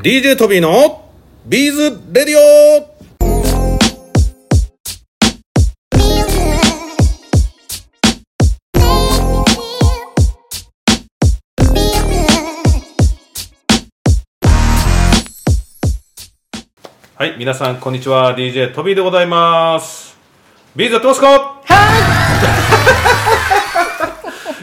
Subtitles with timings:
[0.00, 1.10] DJ トビーの
[1.44, 2.96] ビーズレディオ
[17.16, 18.38] はい、皆さんこんにちは。
[18.38, 20.16] DJ トビーでございます。
[20.76, 21.26] ビーズやってますか？
[21.26, 23.27] はい。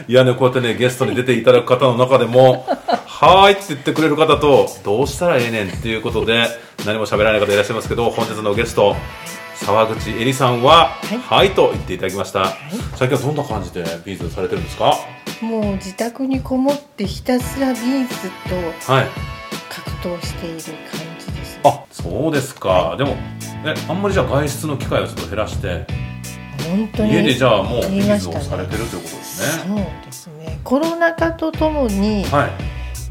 [0.08, 2.64] いやね、こうやってね、ゲストに出ていただく方の中でも、
[3.06, 6.46] はーいって言ってくれる方と、どうしたらええねんっていうことで、
[6.84, 8.94] 何も喋らない方いらっしゃいますけど、本日のゲスト、
[9.56, 10.90] 沢口恵里さんは、
[11.28, 12.52] はい、と言っていただきました。
[12.94, 14.96] 最近はどんな感じでビーズされてるんですか？
[15.40, 18.30] もう自宅にこもってひたすらビーズ
[18.86, 19.06] とはい。
[19.68, 20.62] 格闘している感
[21.18, 21.60] じです、ね。
[21.64, 22.94] あ、そうですか。
[22.96, 23.16] でも、
[23.64, 25.84] え、あんまりじゃあ外出の機会をちょっと減らして、
[26.68, 29.64] 本当に家でじゃあもうをされてるということですね。
[29.66, 30.60] そうですね。
[30.64, 32.48] コロナ禍とともに、は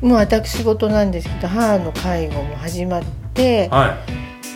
[0.02, 0.06] い。
[0.06, 3.98] もう私事なんですけど母の介護も始まって、は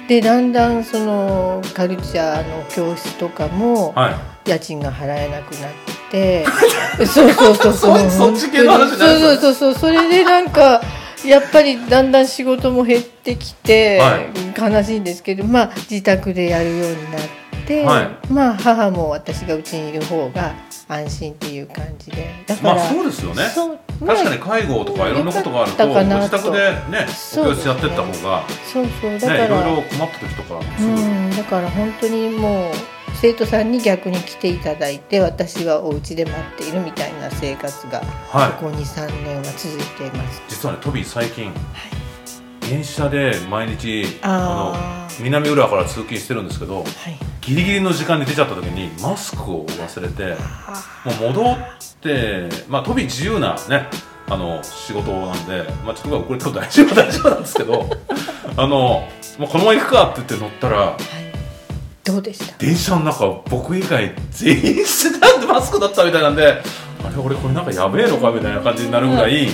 [0.05, 0.09] い。
[0.09, 4.15] でだんだんそのカルチャーの教室とかもはい。
[4.49, 5.71] 家賃が払えなくなっ
[6.09, 6.45] て、
[7.05, 10.81] そうそうそうそうそそっち系の話そうそうそうそうそれでなんか
[11.25, 14.19] やっぱりだんだん仕事も減ってきて、は
[14.57, 17.21] 悲しいんですけどまあ自宅でやるようになっ
[17.69, 18.33] て、はい。
[18.33, 20.53] まあ母も私がうちにいる方が
[20.87, 22.27] 安心っていう感じで。
[22.47, 23.43] だから、まあそうですよね。
[24.05, 29.19] 確かに介護とかいろんなことがあると、ご自宅でね、教室やってった方が、そうそう。
[29.19, 32.73] だね、から、いろいろ困った時とか、すうぐ、ん、だから本当にもう
[33.21, 38.51] 生徒さんに逆に来ていただいて私はお家で待っているみたいな生活がはい。
[38.63, 40.41] ここ23年は続いています。
[40.47, 41.51] 実はね、トビー最近、
[42.69, 45.19] 電車で毎日、あー。
[45.19, 46.85] の、南浦和から通勤してるんですけど、はい、
[47.41, 50.83] ギリギリの時間に出ちゃった時に、マスクを忘れて、あ
[51.19, 51.55] もう戻っ
[52.01, 53.87] て、まあ、トビー自由なね、
[54.29, 57.89] あの、仕事なんで、まあ、ちょっと遅れ大丈夫、大丈夫なんですけど、
[58.55, 59.07] あの、も
[59.41, 60.95] うこのまま行くかって言って乗ったら、はい、
[62.03, 62.55] どうでした？
[62.57, 66.61] 電車の中僕以外全員してたんでマスクだったみたいなんで
[67.03, 69.47] あれ俺これなんかやべえのかみたいな感じになるぐらい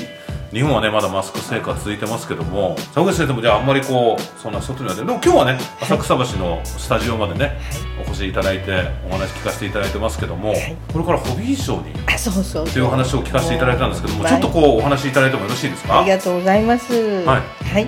[0.52, 7.58] 日本はねまだマスク生活続いてますけども沢口先生もじゃああんまりこうそんな外には出でも今日はね浅草橋のスタジオまでね
[8.00, 8.72] お越しいただいて
[9.10, 10.56] お話聞かせていただいてますけどもい。
[10.94, 14.32] これからホビーショーにあそうそうというお話を聞かせていただいたんですけどもはい。
[14.32, 16.00] ちょっとこうお話いただいてもよろしいですか？
[16.00, 16.94] ありがとうございます。
[17.26, 17.88] ははい、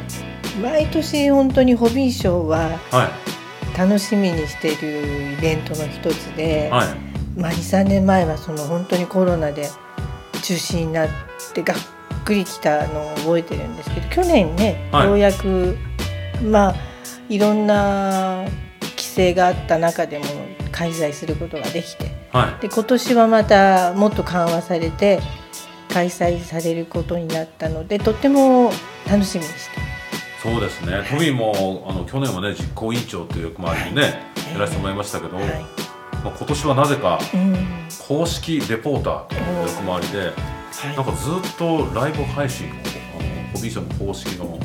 [0.62, 2.58] 毎年本当にホビーショーは
[2.92, 3.78] はい。
[3.78, 6.88] 楽しみにしているイベントの一つで、はい。
[7.40, 9.70] まあ23年前はその本当にコロナで
[10.42, 11.10] 中止になっ
[11.54, 11.78] てがっ
[12.28, 15.08] くりきたのを覚えてるんですけど去年ね、はい。
[15.08, 15.78] ようやく
[16.44, 16.76] まあ
[17.30, 18.44] いろんな
[18.82, 20.26] 規制があった中でも
[20.74, 22.62] 開催することができてはい。
[22.62, 25.22] で今年はまたもっと緩和されて
[25.90, 28.72] 開催されることになったのでとっても
[29.10, 29.88] 楽しみにして。
[30.44, 34.22] そうですね、トビーもあの去年はね実行委員長という役回りでね、
[34.54, 35.46] やらせてもらいましたけど、はい。
[36.24, 37.68] まあ、今年はなぜかうん。
[38.08, 40.57] 公式レポーターという役回りで、
[40.96, 44.60] なんかずっとライブ配信をあのホビーショーの公式の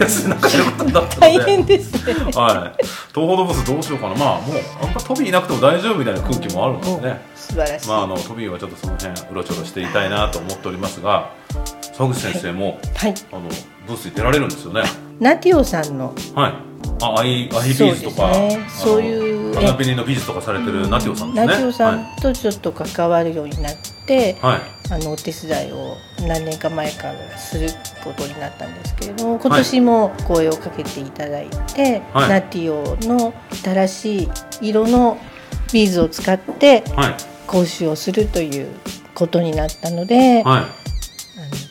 [0.00, 1.38] やつでなんかやることになったので。
[1.38, 2.14] 大変ですね。
[2.14, 7.20] はい、東宝動物どうしようかな、まあもうあんまトビーいなくても大丈夫みたいな空気もあるんですね。
[7.36, 7.88] 素晴らしい。
[7.88, 11.30] まああのトビーはちょっとその辺うろちょろしていたいなと思っておりますが、
[11.92, 13.48] 沢口先生も、はい、あの
[13.86, 14.82] ブースに出られるんですよね。
[15.20, 16.52] ナティオさんのはい。
[17.00, 21.46] あ、アイ、アイビーズとか、そうねそういうあの花紅の美術とかされてるナティオさんですね。
[21.46, 23.74] ナティオさんとちょっと関わるようになっ
[24.06, 24.60] て、はい。
[24.92, 25.02] はい。
[25.02, 27.68] あのお手伝いを何年か前からする
[28.04, 33.32] ことになったんですけれども今年も声をかけていただいて、はいナティオの
[33.62, 34.28] 新しい
[34.60, 35.18] 色の
[35.72, 37.16] ビーズを使ってはい。
[37.46, 38.68] 講習をするという
[39.14, 40.62] ことになったので、はい。
[40.62, 40.70] あの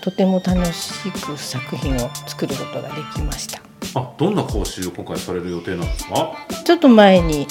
[0.03, 3.70] とても楽しく作品を作ることができました。
[3.95, 6.33] あ、どんな講習を今回される予定なんですか？
[6.63, 7.47] ちょっと前に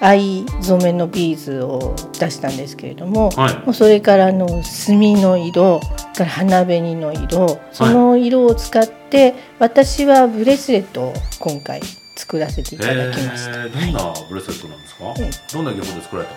[0.00, 3.54] 藍染めのビーズを出したんですけれども、はい。
[3.64, 5.80] もうそれからあの墨の色
[6.14, 11.80] から花紅の色その色を使って、私はブレスレットを今回
[12.16, 15.14] 作らせていただきました、えー、どんなブレスレットなんですか？
[15.18, 16.34] えどんな技法で作られた。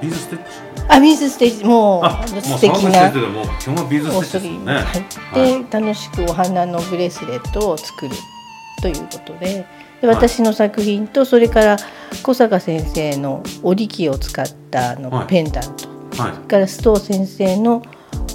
[0.00, 0.44] ビーズステッチ？
[0.88, 4.74] あビーズステッチもう素敵なも、基本はビーズおステッチですよね。
[4.74, 8.14] はい、で楽しくお花のブレスレットを作る
[8.82, 9.64] ということで
[10.02, 11.76] で私の作品とそれから
[12.22, 15.88] 小坂先生の織り機を使ったあのはいペンダント、
[16.20, 16.34] はい。
[16.34, 17.82] それから須藤先生の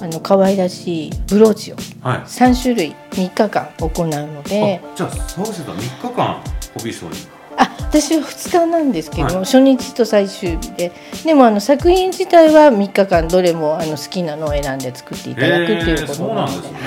[0.00, 2.18] あの可愛らしいブローチをはい。
[2.20, 6.34] 3種類3日間行うのであ、じゃあ、沢口先生は三日間、
[6.78, 7.38] ホビーショーに？
[7.60, 10.92] あ私は2日なんですけども、はい初日と最終日で
[11.24, 16.78] でもあの作品自体は3日間どれもあの好きなのを選んで作っていただくということそうなんですね。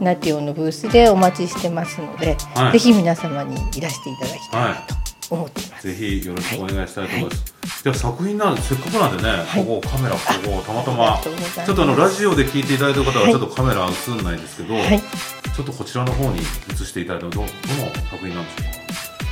[0.00, 2.72] ナティオのブースでお待ちしてますので、はい。
[2.72, 4.94] ぜひ皆様にいらしていただきたいなと
[5.34, 5.86] 思っています。
[5.86, 7.54] ぜひよろしくお願いしたいと思います。
[7.82, 9.64] じゃあ作品なんでせっかくなんでね、い。
[9.64, 11.20] ここカメラここたまたま
[11.64, 16.42] ちょっとあのラジオで聞いていただいた方ははいちょっとカメラ映んないんですけど、はい、ちょっとこちらの方に映
[16.76, 17.48] していただいてもどどの
[18.10, 18.66] 作品なんでし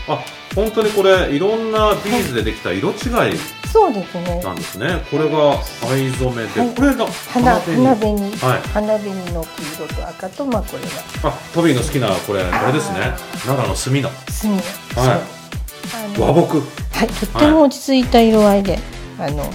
[0.09, 0.23] ょうか？
[0.23, 0.25] あ
[0.55, 3.37] 本当にこれいろんなビーズでできた色違い
[3.73, 4.41] そうですね。
[4.43, 5.05] なんですね。
[5.11, 5.59] これが
[5.91, 6.75] 藍染めで、はい。
[6.75, 7.85] これが花花紅。
[7.85, 8.62] 花紅、はい。
[8.69, 9.49] 花紅の黄
[9.85, 10.82] 色と赤とまあこれ
[11.23, 11.31] が。
[11.31, 13.12] あトビーの好きなこれあれですね。
[13.44, 14.11] 奈良の墨の。
[14.31, 14.56] 墨。
[14.56, 14.62] の、
[14.97, 16.20] はい。
[16.20, 16.62] 和木。
[16.99, 18.79] はい、とっても落ち着いた色合いで、
[19.20, 19.49] あの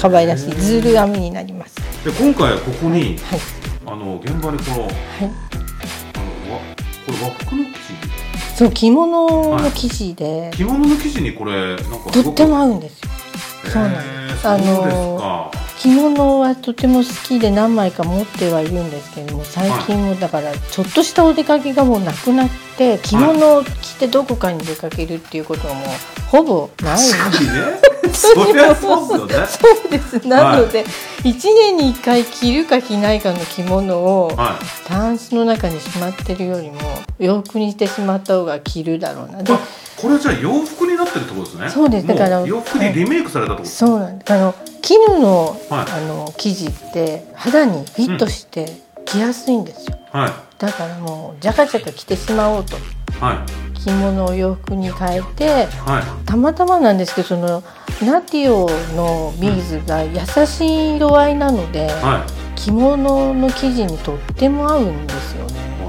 [0.00, 0.54] 可愛らしい。
[0.54, 1.76] ズール編みになります。
[2.04, 3.40] で今回ここに、はい、
[3.86, 4.92] あの現場でこのはい、
[5.22, 5.26] あ
[6.48, 6.60] のわ
[7.04, 8.56] これ和服の生地？
[8.56, 9.28] そう着物
[9.58, 13.05] の生地で、着物の生地にこれなんかとっても合うんですよ。
[13.76, 14.48] そうなんです。
[14.48, 15.66] あのか。
[15.78, 25.84] 着物はとても好きで何枚か持ってはいるんですけれども最近もだからちょっとしたお出かけがもうなくなって着物を着てどこかに出かけるっていうことがもう
[26.28, 26.98] ほぼない。
[26.98, 27.96] 確かにね
[28.74, 29.46] そうで
[30.00, 30.20] す。
[30.26, 30.84] なので、
[31.24, 36.80] 一年に一回着るか着ないかの着物をはタンスの中にしまってるよりも
[37.18, 39.42] 洋服にしてしまった方が着るだろうな。
[39.42, 39.52] で
[40.00, 41.68] これじゃあ洋服になってるってことですね。
[41.70, 42.06] そうです。
[42.06, 44.32] だから洋服にリメイクされたってことそうなんです。
[44.32, 45.90] あの絹の,、はい。
[45.90, 50.32] あの生地って肌にフィットして着やすいんですよ、はい。
[50.58, 52.76] だからもうジャカジャカ着てしまおうと。
[53.20, 53.78] はい。
[53.78, 55.48] 着物を洋服に変えて
[55.84, 56.26] はい。
[56.26, 57.62] たまたまなんですけどその
[58.02, 62.60] ナティオのビーズが優しい色合いなので、はい。
[62.60, 65.45] 着物の生地にとっても合うんですよ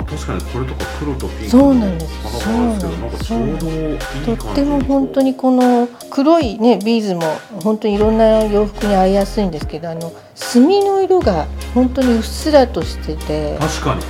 [0.10, 2.40] 確かにこれとか黒とピンクそうなんです。
[2.40, 7.24] けどなんかちそうなんですょうどいい感じとっても本当にこの黒いねビーズも
[7.62, 14.02] 本当にいろんな洋服に合いやすいんですけどあの墨の色が本当にうっすらとしてて確かに。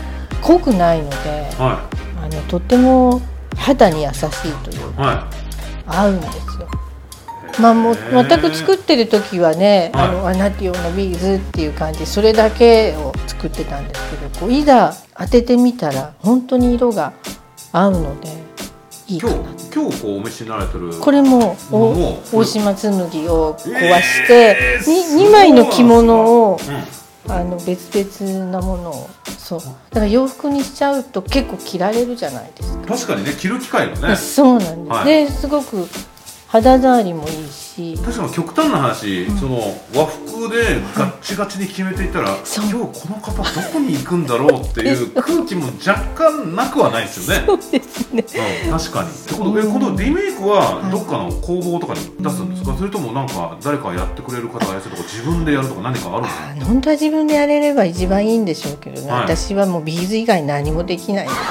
[0.42, 1.16] 濃くないので
[1.58, 1.90] は
[2.22, 3.20] あのとっても
[3.58, 5.28] 肌に優しいといういは
[5.88, 6.68] 合うんですよ。
[7.60, 10.08] まあ、もう全く作ってる時はね、はい。
[10.10, 17.14] あのアナティオのビーズっていう感じそれだけを作ってたんですけどこういざ当ててみたら本当に色が
[17.72, 18.30] 合うので
[19.08, 27.08] いいかな日今日こうお召しになられてるこれもお大島紬を壊して、えーに2枚の着物をうん。
[27.30, 29.60] あの別々なものをそう。
[29.60, 32.88] だから洋服にしちゃうと結構着られるじゃないですか。
[32.88, 34.16] 確かにね着る機会がね。
[34.16, 35.06] そうなんです、はい。
[35.06, 35.86] ですごく
[36.48, 37.98] 肌触りもいいし。
[38.04, 39.60] 確かに極端な話、その
[39.94, 42.66] 和服でガッチガチに決めていったら、そう。
[42.66, 47.44] 今日この方どこに行くんだろうっていう空気も若干なくはないですよね。
[47.46, 48.24] そうですね。
[48.66, 49.10] うん、確かに。
[49.10, 56.50] ってことえこのリメイクはどっかの工房とかに出すんですか、それともなんか誰かやってくれる方がやるとか自分でやるとか何かあるんですか？
[56.50, 59.22] あ本当は自分でやれれば一番いいんでしょうけどね、はい。
[59.24, 61.38] 私はもうビーズ以外何もできないので。
[61.38, 61.44] 普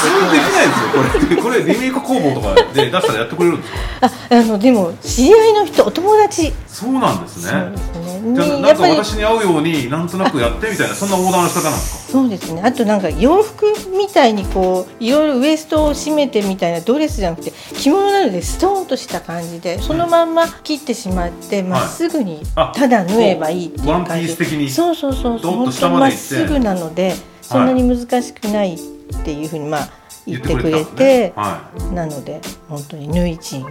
[0.00, 1.60] 通できないですよこれ。
[1.60, 4.13] これリメイク工房とかで出したらやってくれるんですか？
[4.30, 6.52] ああのでも知り合いの人お友達。
[6.66, 8.34] そうなんですそうねですね。
[8.34, 12.12] じゃあなんか私に合うようになんとなくやってみたいなそんなオーダーの仕方なんですか？
[12.12, 12.62] そうですね。
[12.64, 13.66] あとなんか洋服
[13.96, 25.52] みたいにこういろいろウエストを締めてみたいなドレスじゃなくて着物なのでストーンとした感じでそのまんま切ってしまってまっすぐにあただ縫えばいいっていうワンピ感じース的にそうそうそうそう。
[25.52, 28.78] 本当にまっすぐなのでそんなに難しくないっ
[29.24, 29.88] ていうふうにまあ
[30.26, 31.32] 言ってくれて。
[31.36, 31.94] はい。
[31.94, 33.68] なので本当に縫い賃を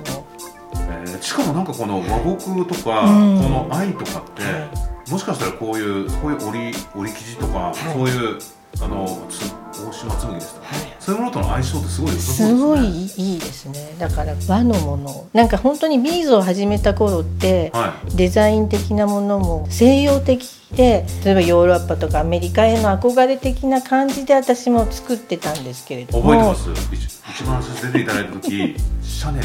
[0.76, 3.42] えーしかもなんかこの和睦とか、うん。
[3.42, 7.76] この愛とかって、はもしかしたらこういうこういう織り織り生地とか、い。
[7.76, 8.40] そういう
[8.82, 10.96] あのつ大島紬ですとか、はい。
[11.00, 13.96] そういうものとの相性ってすごいすですねごいいいですね。
[14.00, 15.28] だから和のもの。
[15.34, 26.24] なんか本当にビーズを始めた頃って、はデザイン的なものも西洋的で例えばヨーロッパとかアメリカへの憧れ的な感じで私も作ってたんですけれいども。
[26.24, 26.70] 覚えてます？
[26.94, 29.42] 一一番最初出ていただいた時 シャネ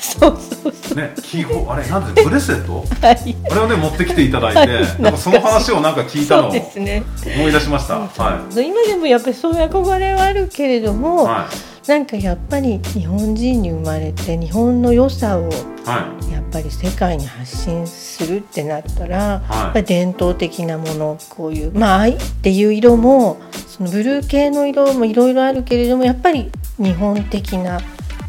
[0.00, 3.36] そうそうそルねキーホ あれなんでブレスレットうはい。
[3.50, 5.02] あれをね持ってきていただいて、はい。
[5.02, 7.02] なんかその話をなんか聞いたのをですね。
[7.36, 7.98] 思い出しました。
[7.98, 11.46] は今でもやっぱりそういう憧れはあるけれどいも、は
[11.90, 15.50] なんかやっぱり日本人に生まれて日本の良さを
[16.30, 27.80] やっぱり世界に発信するってなったら、やっはいぱり伝統的なものこういうまあ藍っていう色もそのブルー系の色もいろいろあるけれどもやっぱり日本的な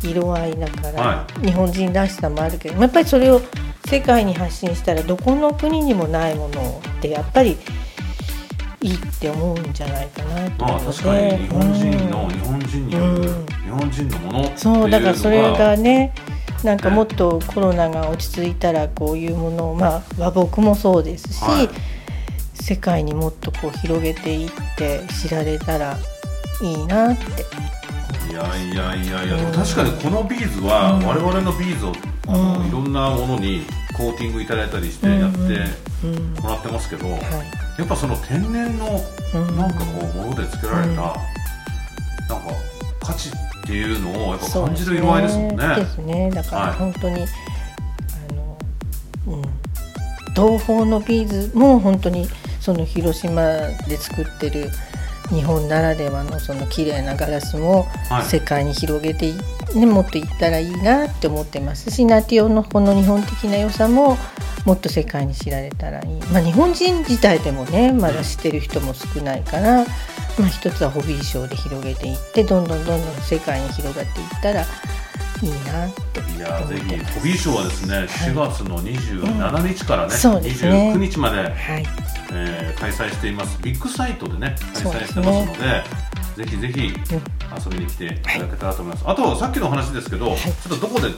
[0.03, 3.41] 色合いだから、は日本人らしさもあるけどやっぱりそれを
[3.85, 7.57] 世界に発信したらどこの国にもないものってやっぱり
[8.81, 10.97] いいって思うんじゃないかなとまあ思うので。
[10.97, 12.29] 確かに日本人の、うん。
[12.31, 16.13] 日本人による、うん日本人のものそうだからそれがね
[16.63, 21.69] なんかねもっとコロナが落ち着いたらこういうものをまあ和睦もそうですし、はい。
[22.53, 25.97] 世界にもっとこう広げていって知られたら
[26.61, 27.23] いいなって。
[28.31, 31.93] いやいやいやいや、でも確かにこのビーズは我々のビーズを
[32.27, 32.67] あの、うん。
[32.67, 33.65] いろんなものに
[33.97, 35.39] コーティングいただいたりしてやって
[36.03, 36.33] うん。
[36.35, 37.21] もらってますけど、はい。
[37.79, 39.01] やっぱその天然の
[39.33, 39.57] うん。
[39.57, 40.95] なんかこうもので作られた、うん。
[40.95, 41.15] なんか
[43.01, 43.31] 価値っ
[43.65, 45.75] ていうのをやっぱ感じる色合いですもんね。
[45.75, 46.31] ですね。
[46.31, 48.57] だからはい本当に、あの
[49.27, 49.41] うん。
[50.33, 52.27] 東宝のビーズも本当に
[52.61, 53.41] その広島
[53.87, 54.69] で作ってる
[55.29, 58.25] 日本ならではのその綺麗なガラスもはい。
[58.25, 59.35] 世界に広げてい、
[59.75, 64.17] ね、もっといったらいいなって思ってますしナティオのこの日本的な良さも
[64.65, 69.85] もっと世界に知られたらいい、まあ、日本人自体でもねまだ知ってる人も少ないから、
[70.39, 74.65] まあ、一つはホビーショーで広げていってどんどんどんどん世界に広がっていったらい
[75.45, 76.21] いなって。
[76.37, 77.19] いや思っぜひてます。
[77.19, 80.93] ホビーショーはですね4月の27日からね、そうですね。
[80.95, 81.53] 29日まで、はい、
[82.33, 83.61] えー開催しています。
[83.61, 91.15] ビッグサイトでね開催してますのでぜひぜひ遊びに来ていただけたらと思います、あとさっきの話ですけど、ちょっとどこで出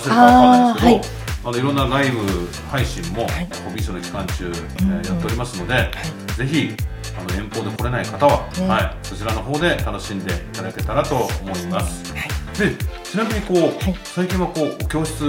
[0.00, 1.32] せるかわかんないですけどい。
[1.44, 2.18] あのいろんなライブ
[2.70, 3.48] 配信も、はい。
[3.64, 5.90] ホビーショーの期間中、えーやっておりますので、
[6.36, 6.70] ぜひ
[7.18, 8.68] あの遠方で来れない方は、ね。
[8.68, 12.12] はい、そちらの方で楽しんでいただけたらと思います。
[12.12, 12.42] はい。
[12.58, 13.96] でちなみにこう、はい。
[14.04, 15.24] 最近はこう教室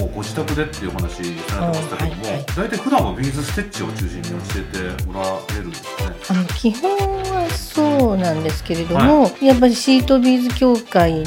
[0.00, 6.16] をご自宅でっていうお話されてましたけども、はいはい大体普段はビーズステッチを中心に教えてもらえるんですかね。
[6.30, 11.24] あの基本はそうなんですけれども、やっぱりシートビーズ協会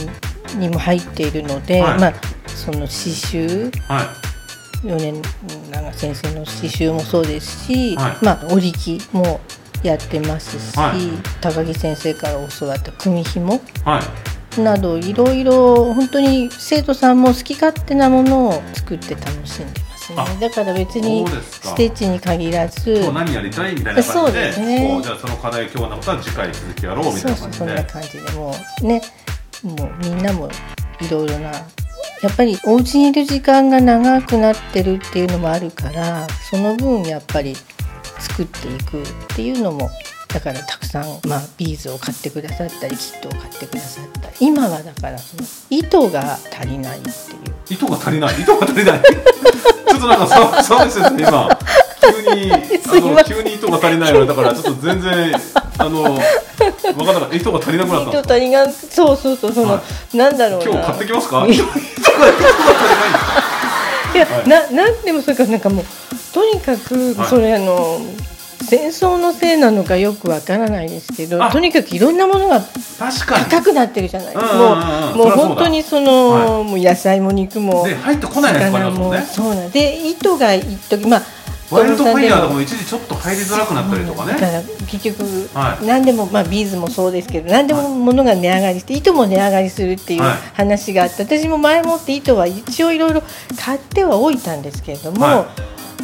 [0.58, 2.00] にも入っているので、はい。
[2.00, 2.14] まあ
[2.48, 4.88] その刺繍はい。
[4.88, 5.14] 米
[5.72, 8.26] 長先生の刺繍もそうですし、はい。
[8.26, 9.40] まあ織り機も
[9.84, 11.00] やってますし、はい。
[11.42, 14.00] 高木先生から教わった組紐は
[14.58, 14.62] い。
[14.62, 25.02] などいろいろ本当に生徒さんも好き勝手なものを作って楽しんでますあねだから別にステッチに限らず今日何やりたいみたいなそう感じでですね。
[25.02, 28.40] じゃあその課題今日のことは次回続きやろうみたそそうそんいうな感じでな感じで。
[28.40, 29.02] もうね
[29.64, 30.50] もうみんなも
[31.02, 37.56] いろいろなやっぱりお家にいる時間が長くなってるっていうのもあるからその分やっぱり
[38.24, 39.90] 作っていくっていうのも
[40.34, 44.36] だからたくさん、まあ、ビーズを買ってくださったりキットを買ってくださったり。
[44.40, 47.16] 今はだからその糸が足りないっていう。
[47.70, 48.42] 糸が足りない？
[48.42, 49.02] 糸が足りない？
[49.06, 51.50] ちょっとなんかさそうですね今。
[52.26, 55.34] 急に あの急に糸が足りないのだからちょっと全然
[55.78, 57.36] あの分かんなかった。
[57.36, 59.82] 糸が足りなくなった糸足りがそうそうそうその、は
[60.14, 60.66] なんだろうな。
[60.66, 61.46] 今日買ってきますか？
[61.48, 63.03] 糸が足りない
[64.14, 64.48] いや、はい。
[64.48, 65.86] ななんでもそれからなんかもう
[66.34, 67.28] とにかくはい。
[67.28, 68.00] それあの、
[68.64, 71.52] 戦争のせいなのかよくわからないですけどあ。
[71.52, 72.62] とにかくいろんなものが
[73.50, 74.34] 高くなってるじゃない。
[74.34, 79.22] ですか、もうもう本当にその、はもう野菜も肉もで入ってこないやつもね。
[79.22, 79.72] そうなん。
[79.72, 81.24] で糸が一時まあ
[81.72, 84.34] WildFire でもも一時ちょっと入りづらくなったりとかね。
[84.34, 85.86] だから結局、はい。
[85.86, 90.38] 何でも、まあ、ビーズもそうですけど何でも物が値上がりして糸も値上がりするっていうはい。
[90.54, 93.24] 話があって、私も前もって糸は一応いろいろ
[93.58, 95.46] 買ってはおいたんですけれども、は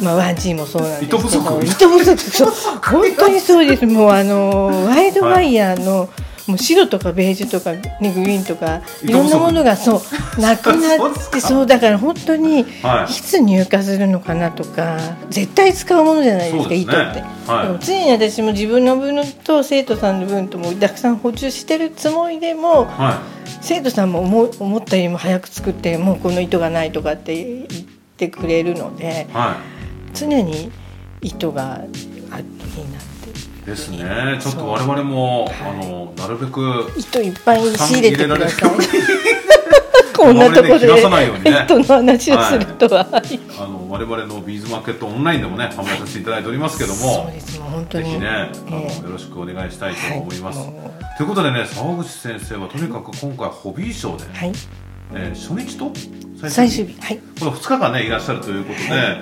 [0.02, 1.66] まあ、 One-G もそうなんですけど糸不足。
[1.66, 2.30] 糸不足。
[2.30, 2.50] そう
[2.82, 3.86] 本当にそうです。
[3.86, 6.08] もうあの WildFire の、
[6.46, 10.00] もう白とかベージュとか、ね、グリーンとかいろんなものがそう
[10.40, 13.12] なくなってそうだから本当にはい。
[13.12, 17.66] いつ入荷するのかなとか絶対使うものじゃないですか糸って、はい。
[17.66, 23.20] でも常に私も自分の分と生徒さんの分ともたくさん補充してるつもりでもは
[23.60, 27.66] 生徒さんも思う思ったよりも早く作ってもうこの糸がないとかって言っ
[28.16, 29.26] てくれるので
[30.14, 30.70] 常に
[31.20, 31.74] 糸が
[32.30, 33.09] あいいな
[33.64, 34.38] ですね。
[34.40, 38.70] ちょっと我々もはいあのなるべく糸いっぱい仕入れてください。
[40.20, 48.04] こんなところで糸の話をするとは、あの我々のビーズマーケットオンラインでもね販売させていただいておりますけどもですもう本当に。
[48.04, 49.02] ぜひねあのええ。
[49.02, 50.70] よろしくお願いしたいと思います、はい
[51.16, 54.52] ということでね沢口先生はとにかく今回ホビーショーで、はい。
[55.14, 55.92] えー初日と
[56.48, 57.00] 最終日？
[57.00, 57.18] はい。
[57.38, 59.18] この2日間ねいらっしゃるということで、は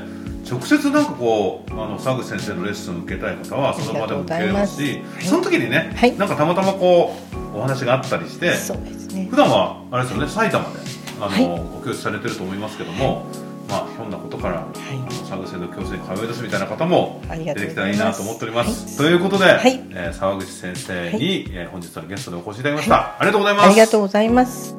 [0.50, 5.28] 直接なんかこうあの沢口先生のレッスンを受けたい方はその場でも受けれますしありがとうございます。
[5.28, 6.16] その時にね、はい。
[6.16, 7.14] なんかたまたまこ
[7.54, 9.26] うお話があったりしてそうですね。
[9.30, 10.78] 普段はあれですよね埼玉で
[11.20, 13.26] あの、はいお教室されてると思いますけども、
[13.68, 19.00] まあひょんなことから、あの澤口先生の教室に通い出すみたいな方も出てきたらいいなと思っております。
[19.00, 19.10] はい。
[19.10, 19.82] ということで、はい。
[19.90, 23.66] えー澤口先生に、えー本日のゲストでお越しいただきました、ありがとうございます。
[23.66, 24.76] ありがとうございます。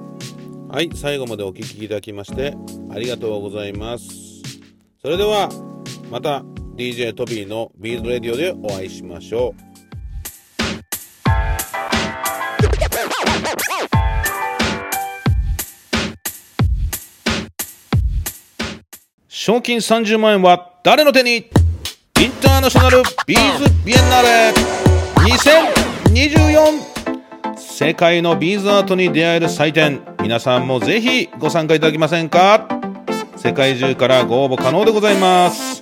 [0.70, 2.56] はい、最後までお聞きいただきまして
[2.92, 4.29] ありがとうございます。
[5.02, 5.48] それでは
[6.12, 6.44] また
[6.76, 9.62] DJ トビーのビーズレディオでお会いしましょう。
[19.30, 21.38] 賞金30万円は誰の手に？
[21.38, 21.46] イン
[22.42, 24.52] ターナショナルビーズビエンナーレ。
[27.56, 30.02] 2024世界のビーズアートに出会える祭典。
[30.22, 32.79] 皆さんもぜひご参加いただけませんか？
[33.42, 35.82] 世界中からご応募可能でございます。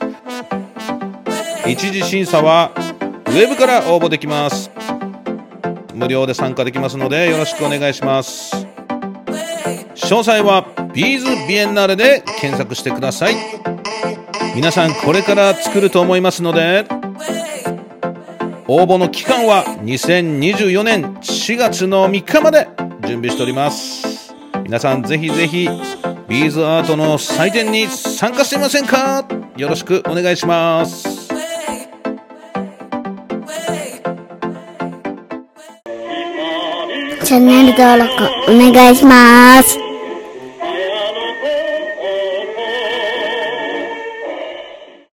[1.66, 2.72] 一次審査は
[3.26, 4.70] ウェブから応募できます。
[5.96, 8.68] 無料で参加できますのでよろしくお願いします。
[9.96, 13.36] 詳細はビーズビエンナーレで検索してください。
[14.56, 16.86] 皆さんこれから作ると思いますので
[18.68, 22.68] 応募の期間は2024年4月の3日まで
[23.08, 24.36] 準備しております。
[24.64, 25.68] 皆さんぜひぜひ
[26.28, 29.26] ビーズアートの祭典に参加してみませんか？
[29.56, 31.28] よろしくお願いします
[37.24, 38.14] チャンネル登録
[38.50, 39.87] お願いします。